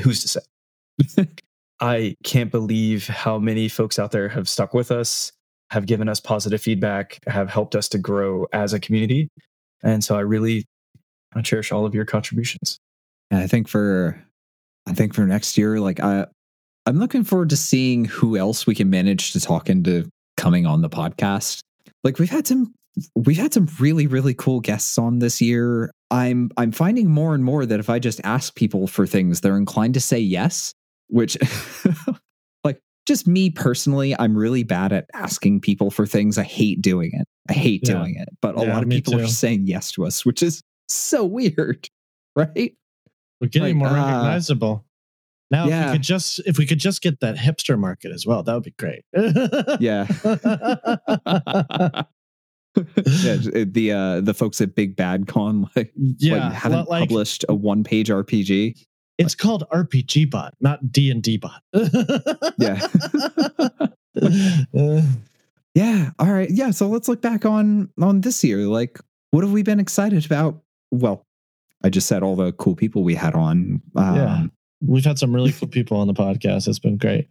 who's 0.01 0.21
to 0.21 0.27
say 0.27 1.27
i 1.79 2.15
can't 2.23 2.51
believe 2.51 3.07
how 3.07 3.37
many 3.37 3.67
folks 3.67 3.99
out 3.99 4.11
there 4.11 4.29
have 4.29 4.49
stuck 4.49 4.73
with 4.73 4.91
us 4.91 5.31
have 5.69 5.85
given 5.85 6.07
us 6.07 6.19
positive 6.19 6.61
feedback 6.61 7.19
have 7.27 7.49
helped 7.49 7.75
us 7.75 7.89
to 7.89 7.97
grow 7.97 8.47
as 8.53 8.73
a 8.73 8.79
community 8.79 9.29
and 9.83 10.03
so 10.03 10.15
i 10.15 10.21
really 10.21 10.65
I 11.35 11.41
cherish 11.41 11.71
all 11.71 11.85
of 11.85 11.93
your 11.93 12.05
contributions 12.05 12.79
And 13.31 13.39
I 13.39 13.47
think 13.47 13.67
for 13.67 14.21
I 14.87 14.93
think 14.93 15.13
for 15.13 15.25
next 15.25 15.57
year, 15.57 15.79
like 15.79 15.99
I 15.99 16.25
I'm 16.85 16.97
looking 16.99 17.23
forward 17.23 17.49
to 17.49 17.57
seeing 17.57 18.05
who 18.05 18.37
else 18.37 18.65
we 18.65 18.73
can 18.73 18.89
manage 18.89 19.33
to 19.33 19.41
talk 19.41 19.69
into 19.69 20.09
coming 20.37 20.65
on 20.65 20.81
the 20.81 20.89
podcast. 20.89 21.59
Like 22.03 22.19
we've 22.19 22.29
had 22.29 22.47
some 22.47 22.73
we've 23.15 23.37
had 23.37 23.53
some 23.53 23.67
really, 23.79 24.07
really 24.07 24.33
cool 24.33 24.59
guests 24.59 24.97
on 24.97 25.19
this 25.19 25.41
year. 25.41 25.91
I'm 26.11 26.49
I'm 26.57 26.71
finding 26.71 27.09
more 27.09 27.35
and 27.35 27.43
more 27.43 27.65
that 27.65 27.79
if 27.79 27.89
I 27.89 27.99
just 27.99 28.21
ask 28.23 28.55
people 28.55 28.87
for 28.87 29.05
things, 29.05 29.41
they're 29.41 29.57
inclined 29.57 29.93
to 29.95 29.99
say 29.99 30.19
yes, 30.19 30.73
which 31.07 31.37
like 32.63 32.79
just 33.05 33.27
me 33.27 33.49
personally, 33.49 34.15
I'm 34.17 34.37
really 34.37 34.63
bad 34.63 34.93
at 34.93 35.05
asking 35.13 35.61
people 35.61 35.91
for 35.91 36.05
things. 36.05 36.37
I 36.37 36.43
hate 36.43 36.81
doing 36.81 37.11
it. 37.13 37.27
I 37.49 37.53
hate 37.53 37.81
Yeah. 37.83 37.95
doing 37.95 38.15
it. 38.15 38.29
But 38.41 38.57
a 38.57 38.61
Yeah, 38.65 38.73
lot 38.73 38.83
of 38.83 38.89
people 38.89 39.19
are 39.19 39.27
saying 39.27 39.67
yes 39.67 39.91
to 39.93 40.05
us, 40.05 40.25
which 40.25 40.41
is 40.43 40.61
so 40.87 41.23
weird. 41.25 41.89
Right? 42.35 42.75
We're 43.41 43.47
getting 43.47 43.79
like, 43.79 43.89
more 43.89 43.97
ah. 43.97 44.05
recognizable. 44.05 44.85
Now, 45.49 45.63
if 45.63 45.69
Yeah. 45.71 45.87
we 45.87 45.93
could 45.93 46.03
just 46.03 46.39
if 46.45 46.57
we 46.59 46.67
could 46.67 46.77
just 46.77 47.01
get 47.01 47.19
that 47.21 47.35
hipster 47.35 47.79
market 47.79 48.11
as 48.11 48.27
well, 48.27 48.43
that 48.43 48.53
would 48.53 48.63
be 48.63 48.75
great. 48.77 49.03
Yeah. 49.79 50.05
yeah, 53.05 53.37
the 53.65 53.91
uh 53.91 54.21
the 54.21 54.33
folks 54.33 54.61
at 54.61 54.75
Big 54.75 54.95
Bad 54.95 55.27
Con 55.27 55.69
like, 55.75 55.91
yeah, 55.95 56.45
like 56.47 56.53
haven't 56.53 56.89
like, 56.89 57.07
published 57.09 57.45
a 57.49 57.55
one 57.55 57.83
page 57.83 58.09
RPG. 58.09 58.77
it's 59.17 59.35
called 59.35 59.63
RPG 59.71 60.29
bot, 60.29 60.53
not 60.59 60.91
D 60.91 61.09
and 61.11 61.21
D 61.23 61.37
bot. 61.37 61.61
Yeah. 62.59 62.79
Uh, 64.75 65.01
Yeah. 65.75 66.09
All 66.17 66.31
right. 66.33 66.49
Yeah. 66.49 66.71
So 66.71 66.87
let's 66.87 67.07
look 67.07 67.21
back 67.21 67.45
on 67.45 67.89
on 68.01 68.21
this 68.21 68.43
year. 68.43 68.65
Like, 68.65 68.99
what 69.29 69.43
have 69.43 69.53
we 69.53 69.61
been 69.61 69.79
excited 69.79 70.25
about? 70.25 70.59
Well, 70.89 71.23
I 71.83 71.89
just 71.89 72.07
said 72.07 72.23
all 72.23 72.35
the 72.35 72.51
cool 72.53 72.75
people 72.75 73.03
we 73.03 73.13
had 73.13 73.35
on. 73.35 73.81
Um, 73.95 74.15
Yeah. 74.15 74.45
We've 74.81 75.05
had 75.05 75.19
some 75.19 75.35
really 75.35 75.51
cool 75.51 75.67
people 75.67 75.97
on 75.97 76.07
the 76.07 76.15
podcast. 76.15 76.67
It's 76.67 76.79
been 76.79 76.97
great. 76.97 77.27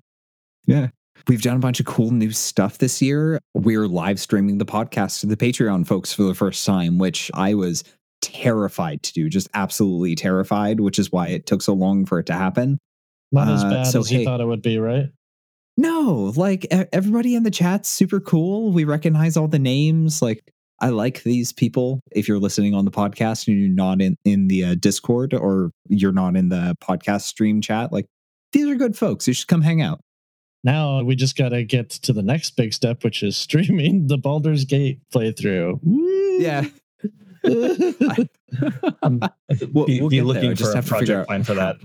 Yeah. 0.67 0.89
We've 1.29 1.43
done 1.43 1.57
a 1.57 1.61
bunch 1.61 1.81
of 1.81 1.87
cool 1.87 2.11
new 2.13 2.31
stuff 2.31 2.79
this 2.79 3.03
year. 3.03 3.41
We're 3.55 3.89
live 3.89 4.21
streaming 4.21 4.59
the 4.59 4.65
podcast 4.67 5.21
to 5.21 5.27
the 5.27 5.37
Patreon 5.37 5.87
folks 5.87 6.13
for 6.13 6.23
the 6.23 6.35
first 6.35 6.65
time, 6.65 6.99
which 6.99 7.31
I 7.35 7.55
was 7.55 7.83
terrified 8.23 9.03
to 9.03 9.13
do, 9.13 9.29
just 9.29 9.49
absolutely 9.55 10.15
terrified, 10.15 10.81
which 10.81 10.99
is 10.99 11.11
why 11.11 11.29
it 11.29 11.47
took 11.47 11.63
so 11.63 11.73
long 11.75 12.07
for 12.07 12.21
it 12.21 12.27
to 12.27 12.35
happen. 12.35 12.79
Not 13.33 13.49
as 13.49 13.65
Uh, 13.65 13.71
bad 13.71 13.87
so 13.87 14.01
as 14.01 14.13
you 14.13 14.25
thought 14.25 14.41
it 14.41 14.47
would 14.47 14.63
be, 14.63 14.79
right? 14.79 15.07
No, 15.77 16.33
like 16.37 16.67
everybody 16.71 17.35
in 17.35 17.43
the 17.43 17.51
chat's 17.51 17.89
super 17.89 18.21
cool. 18.21 18.73
We 18.73 18.85
recognize 18.85 19.37
all 19.37 19.49
the 19.49 19.59
names. 19.59 20.23
Like 20.23 20.43
I 20.81 20.91
like 20.91 21.23
these 21.23 21.53
people. 21.53 22.01
If 22.13 22.29
you're 22.29 22.39
listening 22.39 22.75
on 22.75 22.85
the 22.85 22.91
podcast 22.91 23.49
and 23.49 23.59
you're 23.61 23.69
not 23.69 24.01
in 24.01 24.17
in 24.25 24.49
the 24.49 24.65
uh, 24.65 24.75
Discord 24.77 25.35
or 25.35 25.73
you're 25.89 26.13
not 26.13 26.37
in 26.37 26.51
the 26.51 26.77
podcast 26.81 27.23
stream 27.23 27.61
chat, 27.61 27.93
like 27.93 28.07
these 28.53 28.67
are 28.69 28.75
good 28.77 28.97
folks. 28.97 29.27
You 29.27 29.35
should 29.35 29.49
come 29.49 29.63
hang 29.63 29.83
out. 29.83 30.01
Now 30.67 31.03
we 31.05 31.15
just 31.15 31.37
got 31.37 31.51
to 31.51 31.63
get 31.63 31.91
to 31.91 32.13
the 32.13 32.23
next 32.23 32.57
big 32.57 32.75
step, 32.75 33.05
which 33.05 33.23
is 33.23 33.37
streaming 33.37 34.09
the 34.09 34.19
Baldur's 34.19 34.65
Gate 34.65 34.99
playthrough. 35.15 35.79
Yeah. 36.41 36.65
Um, 39.03 39.21
We'll- 39.73 39.87
be, 39.87 40.01
we'll 40.01 40.09
be 40.11 40.17
get 40.17 40.23
there. 40.23 40.25
looking 40.25 40.51
I 40.51 40.55
just 40.55 40.71
for 40.71 40.73
a 40.73 40.77
have 40.77 40.85
to 40.87 40.91
project 40.91 41.29
plan 41.29 41.45
for 41.45 41.55
that. 41.55 41.77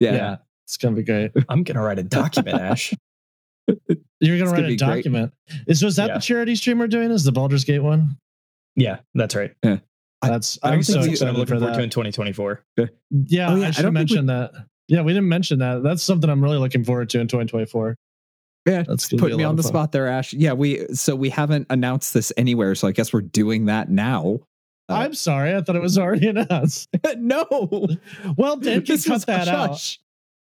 yeah. 0.00 0.12
yeah. 0.14 0.36
it's 0.64 0.76
gonna 0.76 0.96
be 0.96 1.02
great. 1.02 1.32
I'm 1.48 1.62
gonna 1.62 1.82
write 1.82 1.98
a 1.98 2.02
document, 2.02 2.60
Ash. 2.60 2.92
You're 4.20 4.38
gonna 4.38 4.50
write 4.50 4.56
gonna 4.56 4.68
a 4.68 4.70
be 4.70 4.76
great. 4.76 4.78
document. 4.78 5.32
Is 5.66 5.82
was 5.84 5.96
that 5.96 6.08
Yeah. 6.08 6.14
the 6.14 6.20
charity 6.20 6.54
stream 6.56 6.78
we're 6.78 6.86
doing? 6.88 7.10
Is 7.10 7.24
the 7.24 7.32
Baldur's 7.32 7.64
Gate 7.64 7.80
one? 7.80 8.16
Yeah, 8.76 9.00
that's 9.14 9.34
right. 9.34 9.52
Yeah. 9.62 9.78
That's 10.22 10.58
I 10.62 10.68
I'm 10.68 10.74
don't 10.74 10.82
so 10.84 11.02
think 11.02 11.20
we- 11.20 11.26
I'm 11.26 11.34
looking 11.34 11.54
for 11.54 11.60
forward 11.60 11.74
to 11.76 11.82
in 11.82 11.90
2024. 11.90 12.64
Yeah, 12.76 12.86
Oh, 13.50 13.56
yeah, 13.56 13.64
I 13.66 13.68
I 13.68 13.70
should 13.72 13.82
don't 13.82 13.94
think 13.94 14.10
we- 14.10 14.16
mention 14.16 14.26
that. 14.26 14.52
Yeah, 14.88 15.02
we 15.02 15.12
didn't 15.12 15.28
mention 15.28 15.58
that. 15.60 15.82
That's 15.82 16.02
something 16.02 16.28
I'm 16.28 16.42
really 16.42 16.58
looking 16.58 16.84
forward 16.84 17.08
to 17.10 17.20
in 17.20 17.26
2024. 17.28 17.96
Yeah, 18.66 18.82
That's 18.86 19.08
put 19.10 19.34
me 19.36 19.44
on 19.44 19.56
the 19.56 19.62
fun. 19.62 19.68
spot 19.72 19.92
there, 19.92 20.06
Ash. 20.08 20.32
Yeah, 20.32 20.54
we 20.54 20.86
so 20.94 21.14
we 21.14 21.28
haven't 21.28 21.66
announced 21.68 22.14
this 22.14 22.32
anywhere, 22.38 22.74
so 22.74 22.88
I 22.88 22.92
guess 22.92 23.12
we're 23.12 23.20
doing 23.20 23.66
that 23.66 23.90
now. 23.90 24.40
Uh, 24.88 24.94
I'm 24.94 25.14
sorry, 25.14 25.54
I 25.54 25.60
thought 25.60 25.76
it 25.76 25.82
was 25.82 25.98
already 25.98 26.28
announced. 26.28 26.88
no, 27.16 27.46
Well, 28.38 28.56
Dan 28.56 28.82
can 28.82 28.94
This 28.94 29.06
cut 29.06 29.12
was 29.14 29.24
that 29.26 29.48
out. 29.48 29.96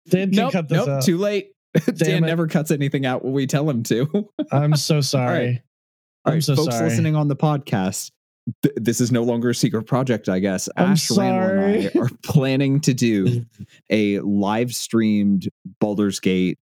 Dan 0.08 0.28
can 0.30 0.36
Nope, 0.36 0.52
cut 0.52 0.68
this 0.68 0.76
nope, 0.78 0.88
out. 0.88 1.02
too 1.04 1.16
late. 1.18 1.52
Dan 1.94 2.24
it. 2.24 2.26
never 2.26 2.46
cuts 2.48 2.70
anything 2.70 3.06
out 3.06 3.24
when 3.24 3.32
we 3.32 3.46
tell 3.46 3.68
him 3.68 3.82
to. 3.84 4.28
I'm 4.50 4.76
so 4.76 5.00
sorry. 5.00 5.62
All 6.26 6.32
I'm 6.32 6.34
right, 6.34 6.42
so 6.44 6.54
folks 6.54 6.74
sorry. 6.74 6.88
listening 6.90 7.16
on 7.16 7.28
the 7.28 7.36
podcast, 7.36 8.10
th- 8.62 8.74
this 8.76 9.00
is 9.00 9.12
no 9.12 9.22
longer 9.22 9.50
a 9.50 9.54
secret 9.54 9.84
project, 9.84 10.28
I 10.28 10.38
guess. 10.38 10.68
I'm 10.76 10.92
Ash 10.92 11.10
Randall 11.10 11.64
and 11.64 11.90
I 11.96 11.98
are 11.98 12.10
planning 12.22 12.80
to 12.80 12.94
do 12.94 13.44
a 13.90 14.18
live 14.20 14.74
streamed 14.74 15.48
Baldur's 15.80 16.20
Gate 16.20 16.58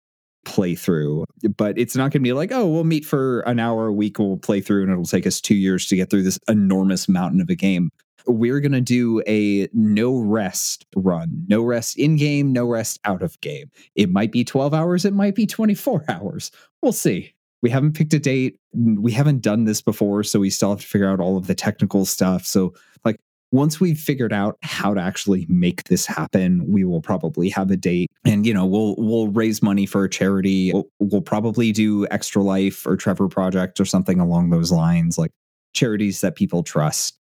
playthrough, 0.44 1.24
but 1.56 1.78
it's 1.78 1.96
not 1.96 2.04
going 2.04 2.12
to 2.12 2.20
be 2.20 2.32
like, 2.32 2.52
oh, 2.52 2.66
we'll 2.66 2.84
meet 2.84 3.04
for 3.04 3.40
an 3.40 3.58
hour 3.58 3.86
a 3.86 3.92
week, 3.92 4.18
we'll 4.18 4.36
play 4.36 4.60
through, 4.60 4.82
and 4.82 4.92
it'll 4.92 5.04
take 5.04 5.26
us 5.26 5.40
two 5.40 5.54
years 5.54 5.86
to 5.88 5.96
get 5.96 6.10
through 6.10 6.22
this 6.22 6.38
enormous 6.48 7.08
mountain 7.08 7.40
of 7.40 7.48
a 7.48 7.54
game. 7.54 7.90
We're 8.26 8.60
going 8.60 8.72
to 8.72 8.80
do 8.80 9.22
a 9.26 9.68
no 9.72 10.18
rest 10.18 10.86
run, 10.96 11.44
no 11.48 11.62
rest 11.62 11.98
in 11.98 12.16
game, 12.16 12.52
no 12.52 12.64
rest 12.64 12.98
out 13.04 13.22
of 13.22 13.38
game. 13.40 13.70
It 13.96 14.10
might 14.10 14.32
be 14.32 14.44
12 14.44 14.72
hours, 14.72 15.04
it 15.04 15.12
might 15.12 15.34
be 15.34 15.46
24 15.46 16.04
hours. 16.08 16.50
We'll 16.82 16.92
see. 16.92 17.33
We 17.64 17.70
haven't 17.70 17.94
picked 17.94 18.12
a 18.12 18.18
date. 18.18 18.58
We 18.74 19.10
haven't 19.10 19.40
done 19.40 19.64
this 19.64 19.80
before, 19.80 20.22
so 20.22 20.38
we 20.38 20.50
still 20.50 20.68
have 20.72 20.82
to 20.82 20.86
figure 20.86 21.08
out 21.08 21.18
all 21.18 21.38
of 21.38 21.46
the 21.46 21.54
technical 21.54 22.04
stuff. 22.04 22.44
So, 22.44 22.74
like, 23.06 23.18
once 23.52 23.80
we've 23.80 23.98
figured 23.98 24.34
out 24.34 24.58
how 24.60 24.92
to 24.92 25.00
actually 25.00 25.46
make 25.48 25.84
this 25.84 26.04
happen, 26.04 26.70
we 26.70 26.84
will 26.84 27.00
probably 27.00 27.48
have 27.48 27.70
a 27.70 27.76
date, 27.78 28.10
and 28.26 28.44
you 28.46 28.52
know, 28.52 28.66
we'll 28.66 28.94
we'll 28.98 29.28
raise 29.28 29.62
money 29.62 29.86
for 29.86 30.04
a 30.04 30.10
charity. 30.10 30.74
We'll, 30.74 30.84
we'll 30.98 31.22
probably 31.22 31.72
do 31.72 32.06
Extra 32.10 32.42
Life 32.42 32.86
or 32.86 32.96
Trevor 32.98 33.28
Project 33.28 33.80
or 33.80 33.86
something 33.86 34.20
along 34.20 34.50
those 34.50 34.70
lines, 34.70 35.16
like 35.16 35.30
charities 35.72 36.20
that 36.20 36.36
people 36.36 36.64
trust. 36.64 37.16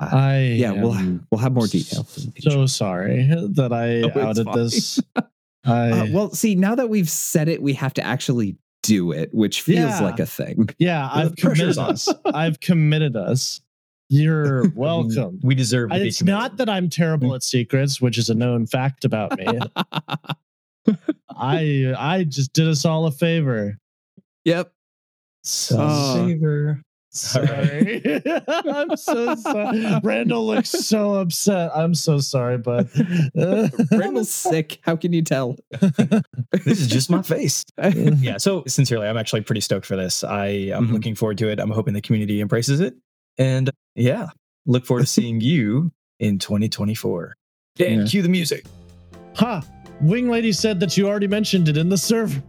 I 0.00 0.56
Yeah, 0.56 0.72
we'll 0.72 1.20
we'll 1.30 1.38
have 1.40 1.52
more 1.52 1.68
details. 1.68 2.18
in 2.18 2.24
the 2.26 2.32
future. 2.32 2.50
so 2.50 2.66
sorry 2.66 3.22
that 3.30 3.72
I 3.72 4.00
Oh, 4.18 4.20
outed 4.30 4.46
fine. 4.46 4.56
this. 4.56 5.00
I 5.64 5.90
Uh, 5.92 6.06
well, 6.10 6.30
see, 6.30 6.56
now 6.56 6.74
that 6.74 6.88
we've 6.90 7.08
said 7.08 7.48
it, 7.48 7.62
we 7.62 7.72
have 7.74 7.94
to 7.94 8.02
actually 8.02 8.56
do 8.86 9.12
it, 9.12 9.32
which 9.34 9.62
feels 9.62 9.78
Yeah. 9.90 10.00
like 10.00 10.20
a 10.20 10.26
thing. 10.26 10.68
yeah, 10.78 11.08
I've 11.12 11.36
committed 11.36 11.78
us. 11.78 12.08
I've 12.26 12.60
committed 12.60 13.16
us. 13.16 13.60
You're 14.08 14.68
welcome. 14.76 15.40
We 15.42 15.54
deserve 15.54 15.90
to 15.90 15.96
It's 16.04 16.22
not 16.22 16.56
that 16.58 16.68
I'm 16.68 16.88
terrible 16.88 17.34
at 17.34 17.42
secrets, 17.42 18.00
which 18.00 18.18
is 18.18 18.30
a 18.30 18.34
known 18.34 18.66
fact 18.66 19.04
about 19.04 19.36
me. 19.38 19.46
I 21.30 21.92
I 21.98 22.24
just 22.28 22.52
did 22.52 22.68
us 22.68 22.84
all 22.84 23.06
a 23.06 23.10
favor. 23.12 23.78
yep. 24.44 24.72
So 25.42 25.76
Oh. 25.78 25.84
Uh, 25.84 26.14
Savor. 26.26 26.82
Sorry. 27.16 28.22
I'm 28.48 28.96
so 28.96 29.34
sorry. 29.34 29.84
Randall 30.02 30.46
looks 30.46 30.70
so 30.70 31.14
upset. 31.14 31.70
I'm 31.74 31.94
so 31.94 32.18
sorry, 32.18 32.58
but 32.58 32.88
Randall's 33.90 34.32
sick. 34.32 34.78
How 34.82 34.96
can 34.96 35.12
you 35.12 35.22
tell? 35.22 35.56
This 35.80 36.80
is 36.80 36.86
just 36.88 37.10
my 37.10 37.22
face. 37.22 37.64
yeah. 37.82 38.36
So 38.38 38.64
sincerely, 38.66 39.06
I'm 39.08 39.16
actually 39.16 39.42
pretty 39.42 39.60
stoked 39.60 39.86
for 39.86 39.96
this. 39.96 40.22
I 40.24 40.46
am 40.46 40.88
Mhm. 40.88 40.92
looking 40.92 41.14
forward 41.14 41.38
to 41.38 41.48
it. 41.48 41.58
I'm 41.60 41.70
hoping 41.70 41.94
the 41.94 42.00
community 42.00 42.40
embraces 42.40 42.80
it. 42.80 42.94
And 43.38 43.70
yeah, 43.94 44.28
look 44.66 44.84
forward 44.86 45.00
to 45.02 45.06
seeing 45.06 45.40
you 45.40 45.92
in 46.20 46.38
2024. 46.38 47.34
Dan, 47.76 48.00
Yeah. 48.00 48.06
cue 48.06 48.22
the 48.22 48.28
music. 48.28 48.64
Ha! 49.36 49.62
Wing 50.00 50.28
Lady 50.28 50.52
said 50.52 50.80
that 50.80 50.96
you 50.96 51.08
already 51.08 51.26
mentioned 51.26 51.68
it 51.68 51.76
in 51.76 51.88
the 51.88 51.98
server. 51.98 52.42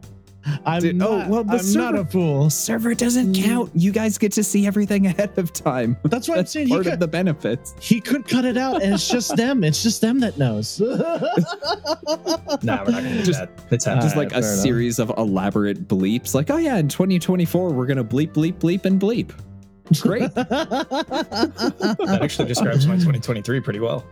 I'm 0.66 0.82
Did- 0.82 1.01
oh, 1.01 1.18
not, 1.18 1.30
well, 1.30 1.44
the 1.44 1.54
I'm 1.54 1.60
server- 1.60 1.92
not 1.92 1.96
a 2.00 2.06
fool. 2.06 2.50
Server 2.50 2.94
doesn't 2.94 3.34
mm. 3.34 3.44
count. 3.44 3.72
You 3.75 3.92
guys 3.92 4.18
get 4.18 4.32
to 4.34 4.44
see 4.44 4.66
everything 4.68 5.06
ahead 5.08 5.38
of 5.38 5.54
time. 5.54 5.98
That's 6.04 6.27
what 6.27 6.36
I'm 6.36 6.39
That's 6.39 6.51
saying. 6.51 6.68
He 6.68 6.74
part 6.74 6.84
could, 6.84 6.94
of 6.94 7.00
the 7.00 7.08
benefits. 7.08 7.74
he 7.80 8.00
could 8.01 8.27
cut 8.27 8.46
it 8.46 8.58
out, 8.58 8.82
and 8.82 8.94
it's 8.94 9.08
just 9.10 9.36
them. 9.36 9.63
It's 9.63 9.84
just 9.84 10.01
them 10.01 10.20
that 10.22 10.38
knows. 10.38 10.82
Nah, 12.63 12.84
we're 12.84 12.92
not 12.92 13.01
going 13.01 13.04
to 13.04 13.10
do 13.20 13.24
Just- 13.24 13.39
that. 13.39 13.50
It's. 13.72 13.86
Just 13.86 13.88
Alright, 13.88 14.16
like 14.16 14.27
a 14.27 14.42
fair 14.42 14.51
enough. 14.51 14.62
series 14.63 15.00
of 15.00 15.12
elaborate 15.18 15.88
bleeps. 15.88 16.34
Like, 16.34 16.50
oh 16.50 16.58
yeah, 16.58 16.77
in 16.77 16.88
2024, 16.88 17.72
we're 17.72 17.86
gonna 17.86 18.04
bleep, 18.04 18.34
bleep, 18.34 18.54
bleep, 18.56 18.86
and 18.86 19.00
bleep. 19.00 19.32
Great. 20.01 20.34
that 20.36 22.20
actually 22.22 22.48
describes 22.48 22.86
my 22.88 22.96
2023 22.96 23.60
pretty 23.62 23.80
well. 23.80 24.06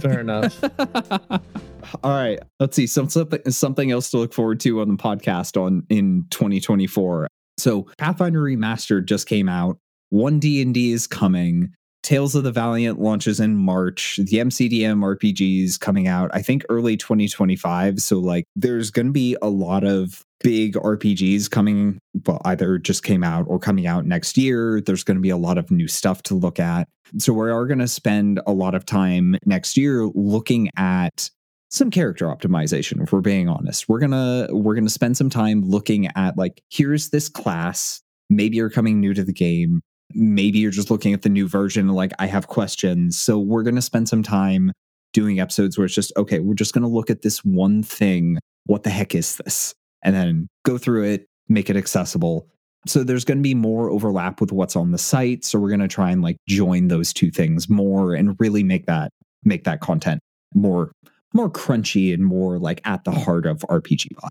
Fair 0.00 0.20
enough. 0.20 0.62
All 2.02 2.12
right. 2.12 2.38
Let's 2.60 2.76
see. 2.76 2.86
Some 2.86 3.08
something 3.08 3.50
something 3.50 3.90
else 3.90 4.10
to 4.10 4.18
look 4.18 4.32
forward 4.32 4.60
to 4.60 4.80
on 4.80 4.88
the 4.88 4.96
podcast 4.96 5.60
on 5.60 5.84
in 5.88 6.26
2024. 6.30 7.28
So 7.58 7.86
Pathfinder 7.98 8.42
Remastered 8.42 9.06
just 9.06 9.26
came 9.26 9.48
out. 9.48 9.78
One 10.10 10.38
D 10.38 10.60
and 10.62 10.74
D 10.74 10.92
is 10.92 11.06
coming. 11.06 11.74
Tales 12.06 12.36
of 12.36 12.44
the 12.44 12.52
Valiant 12.52 13.00
launches 13.00 13.40
in 13.40 13.56
March. 13.56 14.20
The 14.22 14.38
MCDM 14.38 15.00
RPGs 15.00 15.80
coming 15.80 16.06
out, 16.06 16.30
I 16.32 16.40
think 16.40 16.64
early 16.68 16.96
2025. 16.96 18.00
So 18.00 18.20
like 18.20 18.44
there's 18.54 18.92
gonna 18.92 19.10
be 19.10 19.36
a 19.42 19.48
lot 19.48 19.82
of 19.82 20.24
big 20.38 20.74
RPGs 20.74 21.50
coming, 21.50 21.98
well, 22.24 22.40
either 22.44 22.78
just 22.78 23.02
came 23.02 23.24
out 23.24 23.46
or 23.48 23.58
coming 23.58 23.88
out 23.88 24.06
next 24.06 24.38
year. 24.38 24.80
There's 24.80 25.02
gonna 25.02 25.18
be 25.18 25.30
a 25.30 25.36
lot 25.36 25.58
of 25.58 25.72
new 25.72 25.88
stuff 25.88 26.22
to 26.24 26.36
look 26.36 26.60
at. 26.60 26.86
So 27.18 27.32
we 27.32 27.50
are 27.50 27.66
gonna 27.66 27.88
spend 27.88 28.40
a 28.46 28.52
lot 28.52 28.76
of 28.76 28.86
time 28.86 29.36
next 29.44 29.76
year 29.76 30.06
looking 30.14 30.70
at 30.76 31.28
some 31.70 31.90
character 31.90 32.26
optimization 32.26 33.02
if 33.02 33.12
we're 33.12 33.20
being 33.20 33.48
honest 33.48 33.88
we're 33.88 33.98
gonna 33.98 34.46
we're 34.52 34.76
gonna 34.76 34.88
spend 34.88 35.16
some 35.16 35.28
time 35.28 35.62
looking 35.62 36.06
at 36.14 36.38
like 36.38 36.62
here's 36.70 37.08
this 37.08 37.28
class 37.28 38.00
maybe 38.30 38.56
you're 38.56 38.70
coming 38.70 39.00
new 39.00 39.12
to 39.12 39.24
the 39.24 39.32
game 39.32 39.82
maybe 40.16 40.58
you're 40.58 40.70
just 40.70 40.90
looking 40.90 41.12
at 41.12 41.22
the 41.22 41.28
new 41.28 41.46
version 41.48 41.88
like 41.88 42.12
i 42.18 42.26
have 42.26 42.48
questions 42.48 43.18
so 43.18 43.38
we're 43.38 43.62
gonna 43.62 43.82
spend 43.82 44.08
some 44.08 44.22
time 44.22 44.72
doing 45.12 45.40
episodes 45.40 45.76
where 45.78 45.84
it's 45.84 45.94
just 45.94 46.12
okay 46.16 46.40
we're 46.40 46.54
just 46.54 46.74
gonna 46.74 46.88
look 46.88 47.10
at 47.10 47.22
this 47.22 47.44
one 47.44 47.82
thing 47.82 48.38
what 48.66 48.82
the 48.82 48.90
heck 48.90 49.14
is 49.14 49.36
this 49.36 49.74
and 50.02 50.14
then 50.14 50.48
go 50.64 50.76
through 50.78 51.04
it 51.04 51.26
make 51.48 51.70
it 51.70 51.76
accessible 51.76 52.48
so 52.86 53.02
there's 53.02 53.24
going 53.24 53.38
to 53.38 53.42
be 53.42 53.54
more 53.54 53.90
overlap 53.90 54.40
with 54.40 54.52
what's 54.52 54.76
on 54.76 54.92
the 54.92 54.98
site 54.98 55.44
so 55.44 55.58
we're 55.58 55.68
going 55.70 55.80
to 55.80 55.88
try 55.88 56.10
and 56.12 56.22
like 56.22 56.36
join 56.48 56.86
those 56.86 57.12
two 57.12 57.32
things 57.32 57.68
more 57.68 58.14
and 58.14 58.36
really 58.38 58.62
make 58.62 58.86
that 58.86 59.10
make 59.44 59.64
that 59.64 59.80
content 59.80 60.20
more 60.54 60.92
more 61.34 61.50
crunchy 61.50 62.14
and 62.14 62.24
more 62.24 62.58
like 62.60 62.80
at 62.84 63.02
the 63.04 63.10
heart 63.10 63.44
of 63.44 63.60
RPG 63.68 64.14
bot. 64.20 64.30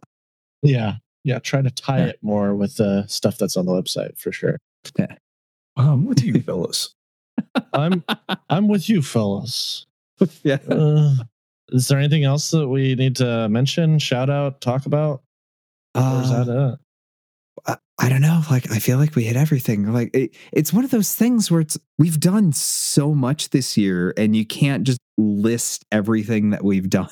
yeah. 0.62 0.96
Yeah. 1.26 1.40
Try 1.40 1.62
to 1.64 1.70
tie 1.72 2.00
Yeah. 2.00 2.06
it 2.08 2.20
more 2.22 2.56
with 2.56 2.78
the 2.78 3.06
stuff 3.08 3.38
that's 3.38 3.58
on 3.58 3.66
the 3.66 3.74
website 3.74 4.18
for 4.18 4.32
sure. 4.32 4.58
Um, 5.78 6.06
with 6.06 6.24
you, 6.24 6.42
fellas. 6.46 6.94
I'm 7.74 8.04
I'm 8.50 8.68
with 8.68 8.90
you, 8.90 9.02
fellas. 9.02 9.86
yeah. 10.44 10.58
Uh, 10.70 11.16
is 11.70 11.88
there 11.88 11.98
anything 12.00 12.24
else 12.24 12.52
that 12.52 12.68
we 12.68 12.96
need 12.96 13.16
to 13.18 13.50
mention, 13.50 14.00
shout 14.00 14.30
out, 14.30 14.62
talk 14.62 14.86
about? 14.86 15.22
Or 15.96 16.22
is 16.22 16.30
that 16.30 16.48
Uh, 16.50 16.74
it? 16.74 16.80
I, 17.68 18.06
I 18.06 18.10
don't 18.10 18.22
know. 18.22 18.42
Like 18.52 18.70
I 18.72 18.80
feel 18.80 18.98
like 18.98 19.16
we 19.16 19.24
hit 19.24 19.36
everything. 19.36 19.92
Like 19.92 20.16
it, 20.16 20.36
it's 20.54 20.72
one 20.72 20.86
of 20.86 20.92
those 20.92 21.14
things 21.16 21.50
where 21.50 21.62
it's 21.62 21.78
we've 21.98 22.20
done 22.20 22.52
so 22.54 23.14
much 23.16 23.50
this 23.50 23.76
year, 23.78 24.14
and 24.18 24.36
you 24.36 24.46
can't 24.46 24.84
just 24.86 25.00
list 25.18 25.86
everything 25.92 26.52
that 26.52 26.64
we've 26.64 26.90
done. 27.02 27.10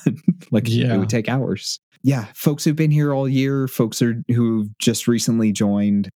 like 0.50 0.64
Yeah. 0.68 0.94
it 0.94 0.98
would 0.98 1.08
take 1.10 1.28
hours. 1.28 1.80
Yeah, 2.02 2.26
folks 2.34 2.64
who've 2.64 2.76
been 2.76 2.90
here 2.90 3.14
all 3.14 3.26
year, 3.26 3.66
folks 3.66 4.02
are, 4.02 4.22
who've 4.28 4.68
just 4.78 5.08
recently 5.08 5.52
joined. 5.52 6.10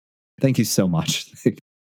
Thank 0.42 0.58
you 0.58 0.66
so 0.66 0.88
much. 0.88 1.32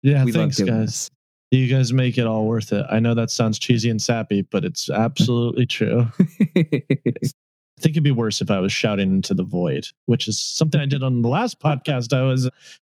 Yeah, 0.04 0.24
we 0.24 0.30
thanks, 0.32 0.60
love 0.60 0.68
doing 0.68 0.80
guys. 0.82 1.10
You 1.50 1.66
guys 1.68 1.92
make 1.92 2.18
it 2.18 2.26
all 2.26 2.46
worth 2.46 2.72
it. 2.72 2.84
I 2.90 3.00
know 3.00 3.14
that 3.14 3.30
sounds 3.30 3.58
cheesy 3.58 3.88
and 3.90 4.00
sappy, 4.02 4.42
but 4.42 4.64
it's 4.64 4.90
absolutely 4.90 5.66
true. 5.66 6.06
I 6.56 7.80
think 7.80 7.94
it'd 7.94 8.02
be 8.04 8.10
worse 8.10 8.40
if 8.40 8.50
I 8.50 8.60
was 8.60 8.72
shouting 8.72 9.10
into 9.12 9.34
the 9.34 9.42
void, 9.44 9.86
which 10.06 10.28
is 10.28 10.38
something 10.38 10.80
I 10.80 10.86
did 10.86 11.02
on 11.02 11.22
the 11.22 11.28
last 11.28 11.58
podcast. 11.64 12.12
I 12.16 12.22
was 12.22 12.48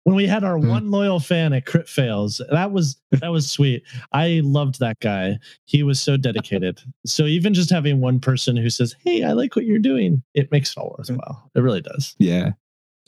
when 0.04 0.16
we 0.16 0.26
had 0.26 0.44
our 0.44 0.58
Hmm. 0.58 0.68
one 0.68 0.90
loyal 0.90 1.20
fan 1.20 1.52
at 1.52 1.66
Crit 1.66 1.88
Fails. 1.88 2.40
That 2.50 2.70
was 2.72 3.00
that 3.12 3.28
was 3.28 3.50
sweet. 3.50 3.82
I 4.12 4.40
loved 4.44 4.78
that 4.80 4.98
guy. 5.00 5.38
He 5.66 5.82
was 5.82 6.00
so 6.00 6.16
dedicated. 6.16 6.80
so 7.04 7.24
even 7.26 7.52
just 7.54 7.70
having 7.70 8.00
one 8.00 8.20
person 8.20 8.56
who 8.56 8.70
says, 8.70 8.94
"Hey, 9.04 9.22
I 9.24 9.32
like 9.32 9.56
what 9.56 9.64
you're 9.66 9.78
doing," 9.78 10.22
it 10.34 10.50
makes 10.52 10.70
it 10.72 10.78
all 10.78 10.94
worthwhile. 10.98 11.50
It 11.54 11.60
really 11.60 11.82
does. 11.82 12.14
Yeah. 12.18 12.52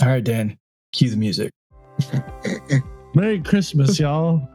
All 0.03 0.09
right, 0.09 0.25
Dan, 0.25 0.59
cue 0.93 1.09
the 1.11 1.17
music. 1.17 1.51
Merry 3.15 3.41
Christmas, 3.41 3.99
y'all, 4.01 4.47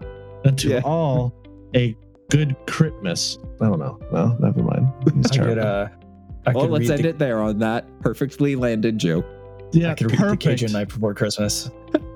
and 0.46 0.58
to 0.60 0.70
Yeah. 0.70 0.82
all 0.84 1.34
a 1.76 1.96
good 2.30 2.56
Christmas. 2.66 3.38
I 3.62 3.66
don't 3.68 3.80
know. 3.80 4.00
No, 4.12 4.36
never 4.40 4.62
mind. 4.64 4.88
He's 5.16 5.32
I 5.32 5.36
could, 5.36 5.56
terrible. 5.56 5.62
uh, 5.66 5.88
I 6.46 6.54
well, 6.54 6.68
let's 6.68 6.90
end 6.90 7.04
the, 7.04 7.10
it 7.10 7.20
there 7.20 7.42
on 7.42 7.60
that 7.60 7.86
perfectly 8.02 8.56
landed 8.56 8.98
joke. 8.98 9.26
yeah, 9.74 9.92
I 9.92 9.96
could 9.96 10.12
read 10.12 10.20
perfect. 10.20 10.44
the 10.44 10.50
Cajun 10.50 10.72
Night 10.72 10.88
Before 10.90 11.14
Christmas. 11.14 11.70